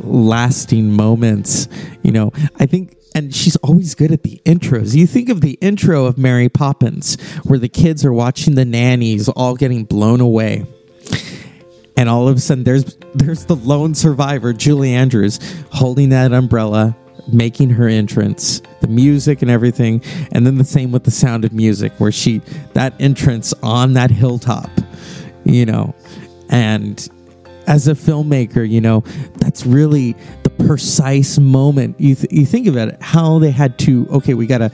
lasting 0.01 0.91
moments. 0.91 1.69
You 2.03 2.11
know, 2.11 2.33
I 2.59 2.67
think 2.67 2.97
and 3.15 3.33
she's 3.33 3.55
always 3.57 3.95
good 3.95 4.11
at 4.11 4.25
the 4.25 4.43
intros. 4.45 4.95
You 4.95 5.07
think 5.07 5.29
of 5.29 5.41
the 5.41 5.53
intro 5.61 6.07
of 6.07 6.19
Mary 6.19 6.49
Poppins, 6.49 7.17
where 7.45 7.59
the 7.59 7.69
kids 7.69 8.05
are 8.05 8.13
watching 8.13 8.57
the 8.57 8.65
nannies 8.65 9.29
all 9.29 9.55
getting 9.55 9.85
blown 9.85 10.21
away. 10.21 10.67
And 11.97 12.11
all 12.11 12.29
of 12.29 12.37
a 12.37 12.41
sudden 12.41 12.65
there's 12.65 12.97
there's 13.15 13.45
the 13.47 13.57
lone 13.57 13.95
survivor, 13.95 14.53
Julie 14.53 14.93
Andrews, 14.93 15.39
holding 15.71 16.09
that 16.09 16.33
umbrella, 16.33 16.97
making 17.33 17.71
her 17.71 17.89
entrance, 17.89 18.63
the 18.81 18.89
music 18.89 19.43
and 19.43 19.51
everything, 19.51 20.03
and 20.33 20.47
then 20.47 20.59
the 20.59 20.65
same 20.65 20.93
with 20.93 21.05
the 21.05 21.11
sound 21.11 21.45
of 21.45 21.53
music, 21.53 21.93
where 21.99 22.13
she 22.13 22.39
that 22.75 22.95
entrance 23.01 23.53
on 23.63 23.95
that 23.95 24.11
hilltop, 24.11 24.71
you 25.45 25.67
know, 25.67 25.95
and 26.49 27.09
as 27.67 27.89
a 27.89 27.95
filmmaker, 27.95 28.69
you 28.69 28.81
know, 28.81 29.01
that's 29.39 29.67
really 29.67 30.15
the 30.45 30.51
precise 30.51 31.39
moment. 31.39 32.01
You, 32.01 32.15
th- 32.15 32.33
you 32.33 32.47
think 32.47 32.69
about 32.69 32.89
it, 32.89 33.03
how 33.03 33.41
they 33.41 33.51
had 33.51 33.79
to, 33.81 34.07
okay, 34.11 34.35
we 34.35 34.47
got 34.47 34.63
a, 34.63 34.71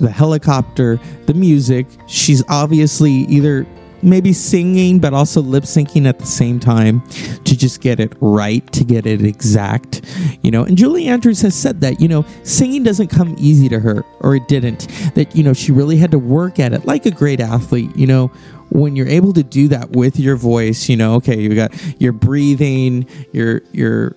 the 0.00 0.10
helicopter, 0.10 0.98
the 1.26 1.34
music. 1.34 1.86
She's 2.08 2.42
obviously 2.48 3.12
either 3.12 3.66
maybe 4.04 4.32
singing, 4.32 4.98
but 4.98 5.14
also 5.14 5.40
lip 5.40 5.64
syncing 5.64 6.06
at 6.06 6.18
the 6.18 6.26
same 6.26 6.60
time 6.60 7.00
to 7.44 7.56
just 7.56 7.80
get 7.80 8.00
it 8.00 8.12
right, 8.20 8.70
to 8.72 8.84
get 8.84 9.06
it 9.06 9.22
exact, 9.22 10.02
you 10.42 10.50
know. 10.50 10.64
And 10.64 10.76
Julie 10.76 11.06
Andrews 11.06 11.40
has 11.40 11.54
said 11.54 11.80
that, 11.80 12.00
you 12.00 12.08
know, 12.08 12.24
singing 12.42 12.82
doesn't 12.82 13.08
come 13.08 13.34
easy 13.38 13.68
to 13.68 13.80
her, 13.80 14.04
or 14.20 14.36
it 14.36 14.46
didn't, 14.48 14.88
that, 15.14 15.34
you 15.34 15.42
know, 15.42 15.52
she 15.52 15.72
really 15.72 15.96
had 15.96 16.10
to 16.10 16.18
work 16.18 16.58
at 16.58 16.72
it 16.72 16.84
like 16.84 17.06
a 17.06 17.10
great 17.10 17.40
athlete, 17.40 17.94
you 17.96 18.06
know 18.06 18.30
when 18.70 18.96
you're 18.96 19.06
able 19.06 19.32
to 19.32 19.42
do 19.44 19.68
that 19.68 19.90
with 19.90 20.18
your 20.18 20.34
voice, 20.34 20.88
you 20.88 20.96
know, 20.96 21.14
okay, 21.14 21.40
you 21.40 21.54
got 21.54 21.72
your 22.00 22.12
breathing, 22.12 23.06
your 23.32 23.60
your 23.70 24.16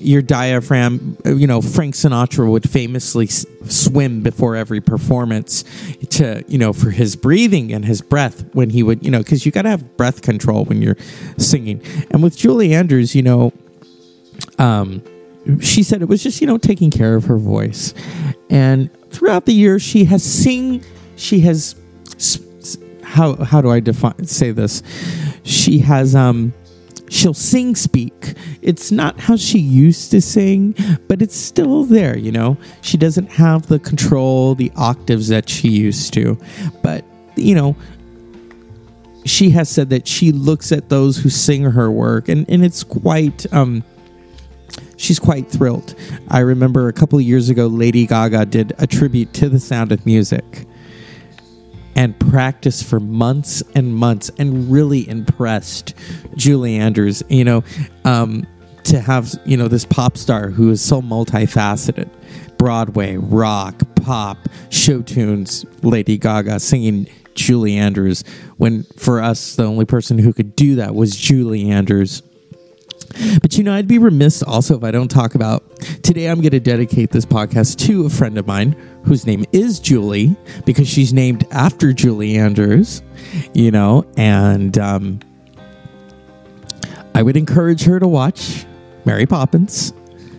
your 0.00 0.22
diaphragm. 0.22 1.16
You 1.24 1.46
know, 1.46 1.60
Frank 1.60 1.94
Sinatra 1.94 2.50
would 2.50 2.68
famously 2.68 3.26
s- 3.26 3.46
swim 3.66 4.22
before 4.22 4.56
every 4.56 4.80
performance 4.80 5.64
to 6.10 6.42
you 6.48 6.58
know 6.58 6.72
for 6.72 6.90
his 6.90 7.16
breathing 7.16 7.72
and 7.72 7.84
his 7.84 8.00
breath 8.00 8.44
when 8.54 8.70
he 8.70 8.82
would 8.82 9.04
you 9.04 9.10
know 9.10 9.18
because 9.18 9.44
you 9.44 9.52
got 9.52 9.62
to 9.62 9.68
have 9.70 9.96
breath 9.96 10.22
control 10.22 10.64
when 10.64 10.82
you're 10.82 10.96
singing. 11.38 11.82
And 12.10 12.22
with 12.22 12.36
Julie 12.36 12.74
Andrews, 12.74 13.14
you 13.14 13.22
know, 13.22 13.52
um, 14.58 15.02
she 15.60 15.82
said 15.82 16.02
it 16.02 16.08
was 16.08 16.22
just 16.22 16.40
you 16.40 16.46
know 16.46 16.58
taking 16.58 16.90
care 16.90 17.14
of 17.14 17.24
her 17.24 17.38
voice, 17.38 17.94
and 18.48 18.90
throughout 19.10 19.46
the 19.46 19.54
years 19.54 19.82
she 19.82 20.04
has 20.04 20.22
sing, 20.22 20.84
she 21.16 21.40
has. 21.40 21.76
How 23.02 23.34
how 23.44 23.60
do 23.60 23.70
I 23.70 23.80
define 23.80 24.24
say 24.26 24.52
this? 24.52 24.82
She 25.42 25.78
has 25.78 26.14
um 26.14 26.54
she'll 27.10 27.34
sing 27.34 27.74
speak. 27.74 28.34
It's 28.62 28.90
not 28.90 29.20
how 29.20 29.36
she 29.36 29.58
used 29.58 30.10
to 30.12 30.22
sing, 30.22 30.74
but 31.08 31.20
it's 31.20 31.36
still 31.36 31.84
there, 31.84 32.16
you 32.16 32.32
know. 32.32 32.56
She 32.80 32.96
doesn't 32.96 33.32
have 33.32 33.66
the 33.66 33.78
control, 33.78 34.54
the 34.54 34.72
octaves 34.76 35.28
that 35.28 35.48
she 35.48 35.68
used 35.68 36.14
to. 36.14 36.38
But, 36.82 37.04
you 37.36 37.54
know, 37.54 37.76
she 39.26 39.50
has 39.50 39.68
said 39.68 39.90
that 39.90 40.08
she 40.08 40.32
looks 40.32 40.72
at 40.72 40.88
those 40.88 41.18
who 41.18 41.28
sing 41.28 41.64
her 41.64 41.90
work 41.90 42.28
and, 42.28 42.48
and 42.48 42.64
it's 42.64 42.82
quite 42.82 43.52
um 43.52 43.84
she's 44.96 45.18
quite 45.18 45.46
thrilled. 45.50 45.94
I 46.28 46.38
remember 46.38 46.88
a 46.88 46.92
couple 46.94 47.20
years 47.20 47.50
ago 47.50 47.66
Lady 47.66 48.06
Gaga 48.06 48.46
did 48.46 48.72
a 48.78 48.86
tribute 48.86 49.34
to 49.34 49.50
the 49.50 49.60
sound 49.60 49.92
of 49.92 50.06
music 50.06 50.66
and 52.00 52.18
practiced 52.18 52.86
for 52.86 52.98
months 52.98 53.62
and 53.74 53.94
months 53.94 54.30
and 54.38 54.72
really 54.72 55.06
impressed 55.06 55.94
Julie 56.34 56.76
Andrews, 56.76 57.22
you 57.28 57.44
know, 57.44 57.62
um, 58.06 58.46
to 58.84 59.00
have, 59.00 59.34
you 59.44 59.58
know, 59.58 59.68
this 59.68 59.84
pop 59.84 60.16
star 60.16 60.48
who 60.48 60.70
is 60.70 60.80
so 60.80 61.02
multifaceted 61.02 62.08
Broadway, 62.56 63.18
rock, 63.18 63.82
pop, 63.96 64.38
show 64.70 65.02
tunes, 65.02 65.66
Lady 65.82 66.16
Gaga 66.16 66.58
singing 66.58 67.06
Julie 67.34 67.76
Andrews, 67.76 68.24
when 68.56 68.84
for 68.96 69.20
us, 69.20 69.56
the 69.56 69.64
only 69.64 69.84
person 69.84 70.18
who 70.18 70.32
could 70.32 70.56
do 70.56 70.76
that 70.76 70.94
was 70.94 71.14
Julie 71.14 71.70
Andrews. 71.70 72.22
But 73.42 73.58
you 73.58 73.64
know, 73.64 73.74
I'd 73.74 73.88
be 73.88 73.98
remiss 73.98 74.42
also 74.42 74.76
if 74.76 74.84
I 74.84 74.90
don't 74.90 75.10
talk 75.10 75.34
about 75.34 75.76
today. 76.02 76.26
I'm 76.26 76.40
going 76.40 76.52
to 76.52 76.60
dedicate 76.60 77.10
this 77.10 77.26
podcast 77.26 77.78
to 77.86 78.06
a 78.06 78.10
friend 78.10 78.38
of 78.38 78.46
mine 78.46 78.76
whose 79.04 79.26
name 79.26 79.44
is 79.52 79.80
Julie 79.80 80.36
because 80.64 80.88
she's 80.88 81.12
named 81.12 81.46
after 81.50 81.92
Julie 81.92 82.36
Andrews, 82.36 83.02
you 83.52 83.70
know, 83.70 84.06
and 84.16 84.78
um, 84.78 85.20
I 87.14 87.22
would 87.22 87.36
encourage 87.36 87.82
her 87.84 87.98
to 87.98 88.08
watch 88.08 88.64
Mary 89.04 89.26
Poppins, 89.26 89.92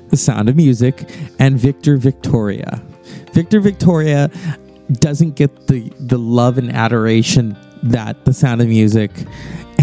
The 0.10 0.18
Sound 0.18 0.50
of 0.50 0.56
Music, 0.56 1.10
and 1.40 1.60
Victor 1.60 1.98
Victoria. 1.98 2.82
Victor 3.34 3.60
Victoria 3.60 4.32
doesn't 4.94 5.36
get 5.36 5.68
the, 5.68 5.92
the 6.00 6.18
love 6.18 6.58
and 6.58 6.72
adoration 6.72 7.58
that 7.84 8.26
The 8.26 8.34
Sound 8.34 8.62
of 8.62 8.68
Music 8.68 9.12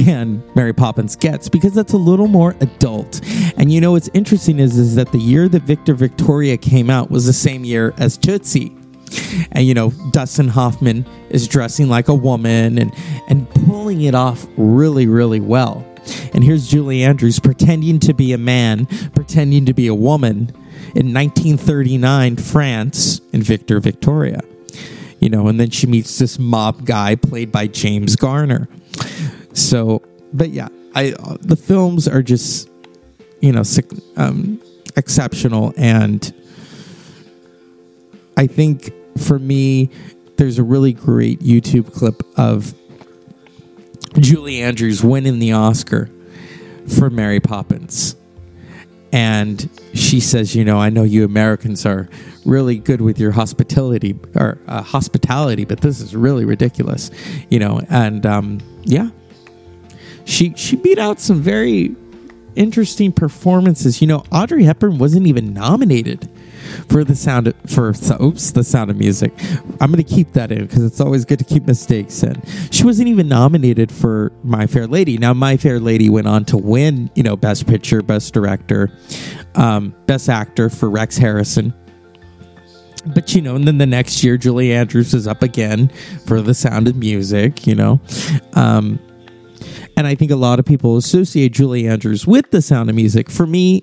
and 0.06 0.42
Mary 0.54 0.72
Poppins 0.72 1.16
gets 1.16 1.48
because 1.48 1.74
that's 1.74 1.92
a 1.92 1.98
little 1.98 2.28
more 2.28 2.54
adult. 2.60 3.20
And 3.56 3.72
you 3.72 3.80
know 3.80 3.92
what's 3.92 4.08
interesting 4.14 4.58
is 4.58 4.78
is 4.78 4.94
that 4.94 5.12
the 5.12 5.18
year 5.18 5.48
that 5.48 5.62
Victor 5.62 5.94
Victoria 5.94 6.56
came 6.56 6.90
out 6.90 7.10
was 7.10 7.26
the 7.26 7.32
same 7.32 7.64
year 7.64 7.94
as 7.98 8.16
Tootsie. 8.16 8.74
And 9.52 9.66
you 9.66 9.74
know, 9.74 9.90
Dustin 10.10 10.48
Hoffman 10.48 11.06
is 11.30 11.48
dressing 11.48 11.88
like 11.88 12.08
a 12.08 12.14
woman 12.14 12.78
and 12.78 12.92
and 13.28 13.48
pulling 13.50 14.02
it 14.02 14.14
off 14.14 14.46
really 14.56 15.06
really 15.06 15.40
well. 15.40 15.84
And 16.32 16.44
here's 16.44 16.68
Julie 16.68 17.02
Andrews 17.02 17.38
pretending 17.38 17.98
to 18.00 18.14
be 18.14 18.32
a 18.32 18.38
man, 18.38 18.86
pretending 19.14 19.66
to 19.66 19.74
be 19.74 19.88
a 19.88 19.94
woman 19.94 20.52
in 20.94 21.12
1939 21.12 22.36
France 22.36 23.20
in 23.32 23.42
Victor 23.42 23.80
Victoria. 23.80 24.40
You 25.20 25.28
know, 25.28 25.48
and 25.48 25.58
then 25.58 25.70
she 25.70 25.86
meets 25.86 26.18
this 26.18 26.38
mob 26.38 26.84
guy 26.84 27.16
played 27.16 27.50
by 27.50 27.66
James 27.66 28.14
Garner. 28.16 28.68
So, 29.52 30.02
but 30.32 30.50
yeah, 30.50 30.68
I 30.94 31.14
the 31.40 31.56
films 31.56 32.06
are 32.06 32.22
just 32.22 32.70
you 33.40 33.52
know 33.52 33.62
um, 34.16 34.62
exceptional, 34.96 35.72
and 35.76 36.32
I 38.36 38.46
think 38.46 38.92
for 39.18 39.38
me, 39.38 39.90
there's 40.36 40.58
a 40.58 40.62
really 40.62 40.92
great 40.92 41.40
YouTube 41.40 41.92
clip 41.92 42.22
of 42.38 42.72
Julie 44.20 44.62
Andrews 44.62 45.02
winning 45.02 45.38
the 45.38 45.52
Oscar 45.52 46.08
for 46.96 47.10
Mary 47.10 47.40
Poppins. 47.40 48.14
And 49.12 49.68
she 49.94 50.20
says, 50.20 50.54
"You 50.54 50.64
know, 50.64 50.78
I 50.78 50.90
know 50.90 51.04
you 51.04 51.24
Americans 51.24 51.86
are 51.86 52.08
really 52.44 52.78
good 52.78 53.00
with 53.00 53.18
your 53.18 53.32
hospitality 53.32 54.18
or 54.34 54.58
uh, 54.66 54.82
hospitality, 54.82 55.64
but 55.64 55.80
this 55.80 56.00
is 56.00 56.14
really 56.14 56.44
ridiculous." 56.44 57.10
You 57.50 57.58
know, 57.58 57.80
and 57.88 58.24
um, 58.26 58.60
yeah, 58.84 59.10
she 60.24 60.52
she 60.56 60.76
beat 60.76 60.98
out 60.98 61.20
some 61.20 61.40
very 61.40 61.96
interesting 62.58 63.12
performances. 63.12 64.02
You 64.02 64.08
know, 64.08 64.24
Audrey 64.32 64.64
Hepburn 64.64 64.98
wasn't 64.98 65.26
even 65.26 65.54
nominated 65.54 66.28
for 66.90 67.04
the 67.04 67.14
sound 67.14 67.46
of, 67.48 67.54
for 67.66 67.94
oops 68.20 68.50
the 68.50 68.64
sound 68.64 68.90
of 68.90 68.96
music. 68.96 69.32
I'm 69.80 69.90
going 69.90 70.04
to 70.04 70.14
keep 70.14 70.32
that 70.32 70.52
in 70.52 70.66
because 70.66 70.84
it's 70.84 71.00
always 71.00 71.24
good 71.24 71.38
to 71.38 71.44
keep 71.44 71.66
mistakes 71.66 72.22
in. 72.22 72.42
She 72.70 72.84
wasn't 72.84 73.08
even 73.08 73.28
nominated 73.28 73.90
for 73.90 74.32
My 74.42 74.66
Fair 74.66 74.86
Lady. 74.86 75.16
Now 75.16 75.32
My 75.32 75.56
Fair 75.56 75.80
Lady 75.80 76.10
went 76.10 76.26
on 76.26 76.44
to 76.46 76.58
win, 76.58 77.10
you 77.14 77.22
know, 77.22 77.36
Best 77.36 77.66
Picture, 77.66 78.02
Best 78.02 78.34
Director, 78.34 78.90
um, 79.54 79.94
Best 80.06 80.28
Actor 80.28 80.70
for 80.70 80.90
Rex 80.90 81.16
Harrison. 81.16 81.72
But 83.06 83.34
you 83.34 83.40
know, 83.40 83.54
and 83.54 83.66
then 83.66 83.78
the 83.78 83.86
next 83.86 84.22
year, 84.24 84.36
Julie 84.36 84.72
Andrews 84.72 85.14
is 85.14 85.26
up 85.26 85.42
again 85.42 85.88
for 86.26 86.42
The 86.42 86.52
Sound 86.52 86.88
of 86.88 86.96
Music. 86.96 87.66
You 87.66 87.76
know, 87.76 88.00
um, 88.54 88.98
and 89.98 90.06
I 90.06 90.14
think 90.14 90.30
a 90.30 90.36
lot 90.36 90.60
of 90.60 90.64
people 90.64 90.96
associate 90.96 91.52
Julie 91.52 91.88
Andrews 91.88 92.24
with 92.24 92.52
The 92.52 92.62
Sound 92.62 92.88
of 92.88 92.94
Music. 92.94 93.28
For 93.28 93.48
me, 93.48 93.82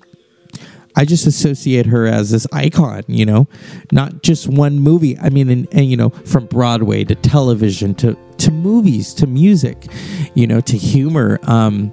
I 0.95 1.03
just 1.03 1.27
associate 1.27 1.87
her 1.87 2.07
as 2.07 2.31
this 2.31 2.47
icon, 2.53 3.03
you 3.09 3.25
know, 3.25 3.49
not 3.91 4.23
just 4.23 4.47
one 4.47 4.79
movie. 4.79 5.17
I 5.19 5.27
mean, 5.27 5.49
and, 5.49 5.67
and, 5.73 5.91
you 5.91 5.97
know, 5.97 6.11
from 6.11 6.45
Broadway 6.45 7.03
to 7.03 7.15
television 7.15 7.95
to 7.95 8.17
to 8.37 8.49
movies 8.49 9.13
to 9.15 9.27
music, 9.27 9.87
you 10.35 10.47
know, 10.47 10.61
to 10.61 10.77
humor. 10.77 11.37
Um, 11.43 11.91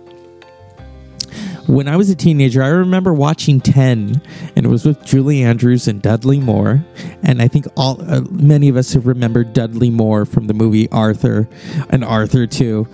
when 1.66 1.88
I 1.88 1.96
was 1.96 2.10
a 2.10 2.16
teenager, 2.16 2.62
I 2.62 2.68
remember 2.68 3.12
watching 3.12 3.60
Ten, 3.60 4.20
and 4.56 4.66
it 4.66 4.68
was 4.68 4.84
with 4.84 5.04
Julie 5.04 5.42
Andrews 5.42 5.88
and 5.88 6.02
Dudley 6.02 6.40
Moore. 6.40 6.84
And 7.22 7.40
I 7.40 7.48
think 7.48 7.66
all 7.76 8.00
uh, 8.02 8.22
many 8.30 8.68
of 8.68 8.76
us 8.76 8.92
have 8.92 9.06
remembered 9.06 9.52
Dudley 9.52 9.90
Moore 9.90 10.24
from 10.24 10.46
the 10.46 10.54
movie 10.54 10.88
Arthur, 10.90 11.48
and 11.90 12.04
Arthur 12.04 12.46
too. 12.46 12.88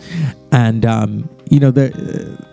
And 0.52 0.84
um, 0.84 1.28
you 1.50 1.60
know 1.60 1.70
the. 1.70 2.36
Uh, 2.40 2.44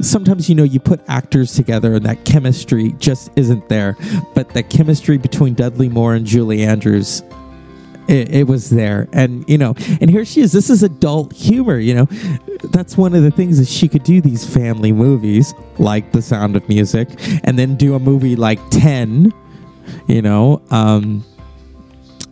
sometimes 0.00 0.48
you 0.48 0.54
know 0.54 0.62
you 0.62 0.78
put 0.78 1.00
actors 1.08 1.54
together 1.54 1.94
and 1.94 2.04
that 2.04 2.24
chemistry 2.24 2.92
just 2.98 3.30
isn't 3.36 3.68
there 3.68 3.96
but 4.34 4.48
the 4.50 4.62
chemistry 4.62 5.18
between 5.18 5.54
dudley 5.54 5.88
moore 5.88 6.14
and 6.14 6.24
julie 6.24 6.62
andrews 6.62 7.22
it, 8.08 8.34
it, 8.34 8.46
was 8.46 8.70
there 8.70 9.08
and 9.12 9.48
you 9.48 9.58
know 9.58 9.74
and 10.00 10.10
here 10.10 10.24
she 10.24 10.40
is 10.40 10.52
this 10.52 10.70
is 10.70 10.82
adult 10.82 11.32
humor 11.32 11.78
you 11.78 11.94
know 11.94 12.06
that's 12.70 12.96
one 12.96 13.14
of 13.14 13.22
the 13.22 13.30
things 13.30 13.58
that 13.58 13.68
she 13.68 13.86
could 13.88 14.02
do 14.02 14.20
these 14.20 14.44
family 14.44 14.92
movies 14.92 15.54
like 15.78 16.10
the 16.12 16.20
sound 16.20 16.56
of 16.56 16.68
music 16.68 17.08
and 17.44 17.58
then 17.58 17.76
do 17.76 17.94
a 17.94 17.98
movie 17.98 18.36
like 18.36 18.58
10 18.70 19.32
you 20.08 20.22
know 20.22 20.62
um 20.70 21.24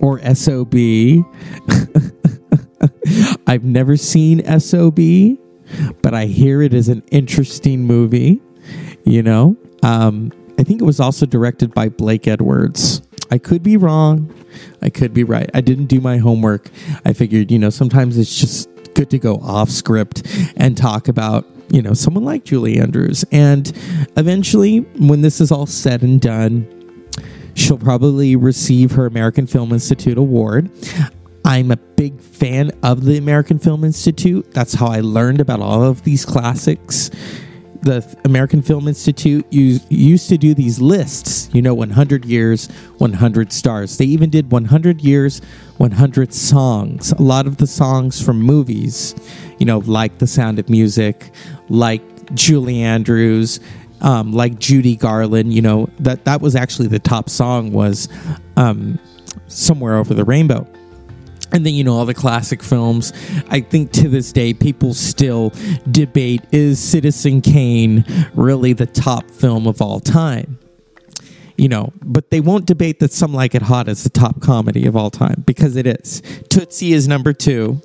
or 0.00 0.19
sob 0.35 0.75
i've 3.47 3.65
never 3.65 3.97
seen 3.97 4.61
sob 4.61 4.99
but 6.03 6.15
I 6.15 6.27
hear 6.27 6.62
it 6.62 6.75
is 6.75 6.89
an 6.89 7.03
interesting 7.11 7.83
movie. 7.83 8.41
You 9.05 9.23
know, 9.23 9.57
um, 9.83 10.33
I 10.59 10.62
think 10.62 10.81
it 10.81 10.85
was 10.85 11.00
also 11.00 11.27
directed 11.27 11.75
by 11.75 11.89
Blake 11.89 12.29
Edwards. 12.29 13.03
I 13.31 13.39
could 13.39 13.62
be 13.62 13.77
wrong. 13.77 14.33
I 14.83 14.90
could 14.90 15.12
be 15.12 15.25
right. 15.25 15.50
I 15.54 15.61
didn't 15.61 15.87
do 15.87 16.00
my 16.00 16.19
homework. 16.19 16.71
I 17.04 17.12
figured, 17.12 17.50
you 17.50 17.59
know, 17.59 17.71
sometimes 17.71 18.19
it's 18.19 18.38
just 18.38 18.69
good 18.95 19.11
to 19.11 19.19
go 19.19 19.37
off 19.37 19.71
script 19.71 20.26
and 20.57 20.76
talk 20.76 21.09
about, 21.09 21.47
you 21.71 21.83
know, 21.83 21.95
someone 21.95 22.25
like 22.25 22.45
Julie 22.45 22.78
Andrews. 22.78 23.25
And 23.33 23.73
eventually, 24.16 24.78
when 24.99 25.23
this 25.23 25.40
is 25.40 25.52
all 25.52 25.66
said 25.66 26.02
and 26.02 26.21
done, 26.21 26.66
she'll 27.54 27.78
probably 27.78 28.37
receive 28.37 28.92
her 28.92 29.07
American 29.07 29.47
Film 29.47 29.73
Institute 29.73 30.19
award. 30.19 30.71
I'm 31.45 31.71
a 31.71 31.76
big 31.76 32.21
fan 32.21 32.71
of 32.83 33.04
the 33.04 33.16
American 33.16 33.59
Film 33.59 33.85
Institute. 33.85 34.52
That's 34.52 34.75
how 34.75 34.88
I 34.88 35.00
learned 35.00 35.40
about 35.40 35.61
all 35.61 35.83
of 35.83 36.02
these 36.04 36.25
classics. 36.25 37.11
The 37.82 38.04
American 38.25 38.62
Film 38.62 38.88
Institute 38.88 39.46
used, 39.50 39.90
used 39.90 40.28
to 40.28 40.37
do 40.37 40.54
these 40.54 40.80
lists, 40.80 41.49
you 41.52 41.62
know, 41.62 41.75
100 41.75 42.25
years, 42.25 42.68
100 42.99 43.52
stars. 43.52 43.96
They 43.96 44.04
even 44.04 44.28
did 44.30 44.50
100 44.50 45.00
years, 45.00 45.40
100 45.78 46.34
songs. 46.34 47.12
A 47.12 47.23
lot 47.23 47.47
of 47.47 47.56
the 47.56 47.66
songs 47.66 48.23
from 48.23 48.40
movies, 48.40 49.14
you 49.58 49.66
know, 49.66 49.78
like 49.78 50.19
The 50.19 50.26
Sound 50.26 50.58
of 50.58 50.69
Music, 50.69 51.32
like 51.69 52.34
Julie 52.34 52.82
Andrews, 52.82 53.60
um, 54.02 54.32
like 54.32 54.58
Judy 54.58 54.97
Garland, 54.97 55.52
you 55.52 55.62
know, 55.62 55.88
that, 56.00 56.25
that 56.25 56.40
was 56.40 56.54
actually 56.54 56.88
the 56.88 56.99
top 56.99 57.30
song 57.30 57.73
was 57.73 58.08
um, 58.56 58.99
Somewhere 59.47 59.97
Over 59.97 60.14
the 60.14 60.25
Rainbow 60.25 60.66
and 61.52 61.67
then 61.67 61.75
you 61.75 61.84
know 61.84 61.95
all 61.95 62.06
the 62.06 62.15
classic 62.15 62.63
films. 62.63 63.13
I 63.49 63.60
think 63.60 63.93
to 63.93 64.08
this 64.08 64.32
day 64.32 64.54
people 64.54 64.95
still 64.95 65.52
debate 65.91 66.43
is 66.52 66.78
citizen 66.78 67.41
kane 67.41 68.04
really 68.34 68.73
the 68.73 68.86
top 68.86 69.30
film 69.30 69.67
of 69.67 69.82
all 69.82 70.00
time? 70.00 70.58
You 71.56 71.69
know 71.69 71.93
but 72.02 72.30
they 72.30 72.41
won't 72.41 72.67
debate 72.67 73.00
that 73.00 73.13
some 73.13 73.34
like 73.34 73.54
it 73.54 73.63
hot 73.63 73.89
is 73.89 74.04
the 74.04 74.10
top 74.10 74.41
comedy 74.41 74.86
of 74.86 74.97
all 74.97 75.10
time 75.10 75.43
because 75.47 75.76
it 75.76 75.86
is. 75.86 76.23
Tootsie 76.49 76.93
is 76.93 77.08
number 77.08 77.32
two. 77.32 77.80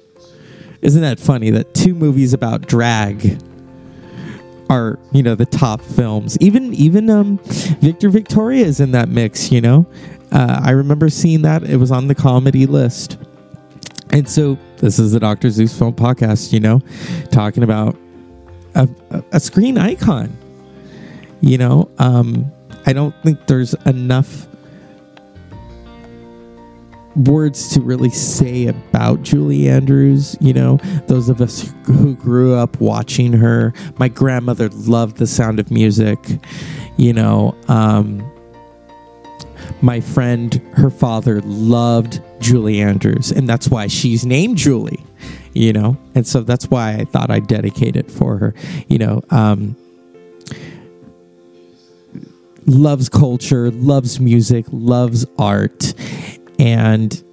Isn't 0.81 1.01
that 1.01 1.19
funny 1.19 1.49
that 1.51 1.73
two 1.73 1.95
movies 1.95 2.33
about 2.33 2.67
drag 2.67 3.41
are 4.69 4.97
you 5.11 5.21
know 5.23 5.35
the 5.35 5.45
top 5.45 5.81
films? 5.81 6.37
Even 6.39 6.73
even 6.73 7.09
um 7.09 7.39
victor 7.79 8.09
victoria 8.09 8.65
is 8.65 8.79
in 8.79 8.91
that 8.91 9.09
mix 9.09 9.51
you 9.51 9.61
know? 9.61 9.87
Uh, 10.31 10.59
i 10.63 10.71
remember 10.71 11.09
seeing 11.09 11.43
that. 11.43 11.63
It 11.63 11.77
was 11.77 11.91
on 11.91 12.07
the 12.07 12.15
comedy 12.15 12.65
list 12.65 13.17
and 14.15 14.29
so 14.29 14.57
this 14.77 14.97
is 14.97 15.11
the 15.11 15.19
Dr. 15.19 15.49
Zeus 15.49 15.77
Film 15.77 15.93
Podcast, 15.93 16.53
you 16.53 16.61
know, 16.61 16.81
talking 17.31 17.63
about 17.63 17.97
a, 18.73 18.87
a 19.33 19.41
screen 19.41 19.77
icon. 19.77 20.35
You 21.41 21.57
know, 21.57 21.91
um, 21.99 22.49
I 22.85 22.93
don't 22.93 23.13
think 23.23 23.45
there's 23.47 23.73
enough 23.85 24.47
words 27.17 27.73
to 27.73 27.81
really 27.81 28.09
say 28.09 28.67
about 28.67 29.21
Julie 29.23 29.67
Andrews. 29.67 30.37
You 30.39 30.53
know, 30.53 30.77
those 31.07 31.27
of 31.27 31.41
us 31.41 31.73
who 31.83 32.15
grew 32.15 32.55
up 32.55 32.79
watching 32.79 33.33
her. 33.33 33.73
My 33.97 34.07
grandmother 34.07 34.69
loved 34.69 35.17
the 35.17 35.27
sound 35.27 35.59
of 35.59 35.71
music. 35.71 36.19
You 36.95 37.11
know, 37.11 37.53
um, 37.67 38.31
my 39.81 39.99
friend, 39.99 40.55
her 40.73 40.89
father 40.89 41.41
loved 41.41 42.21
Julie 42.39 42.81
Andrews, 42.81 43.31
and 43.31 43.47
that's 43.47 43.67
why 43.67 43.87
she's 43.87 44.25
named 44.25 44.57
Julie, 44.57 45.03
you 45.53 45.73
know? 45.73 45.97
And 46.13 46.25
so 46.25 46.41
that's 46.41 46.69
why 46.69 46.93
I 46.93 47.05
thought 47.05 47.29
I'd 47.29 47.47
dedicate 47.47 47.95
it 47.95 48.09
for 48.09 48.37
her, 48.37 48.53
you 48.87 48.97
know. 48.97 49.21
Um, 49.29 49.75
loves 52.65 53.09
culture, 53.09 53.71
loves 53.71 54.19
music, 54.19 54.65
loves 54.71 55.25
art, 55.37 55.93
and 56.59 57.23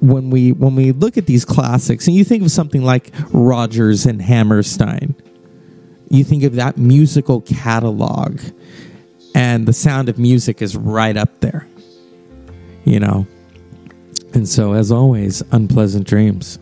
when 0.00 0.30
we 0.30 0.52
when 0.52 0.76
we 0.76 0.92
look 0.92 1.16
at 1.16 1.26
these 1.26 1.44
classics, 1.44 2.06
and 2.06 2.16
you 2.16 2.24
think 2.24 2.42
of 2.42 2.50
something 2.50 2.82
like 2.82 3.12
Rodgers 3.32 4.06
and 4.06 4.20
Hammerstein, 4.20 5.14
you 6.10 6.24
think 6.24 6.42
of 6.44 6.54
that 6.54 6.76
musical 6.76 7.40
catalog 7.40 8.40
and 9.36 9.68
the 9.68 9.72
sound 9.74 10.08
of 10.08 10.18
music 10.18 10.62
is 10.62 10.74
right 10.74 11.14
up 11.14 11.40
there, 11.40 11.68
you 12.84 12.98
know. 12.98 13.26
And 14.32 14.48
so, 14.48 14.72
as 14.72 14.90
always, 14.90 15.42
unpleasant 15.52 16.06
dreams. 16.06 16.58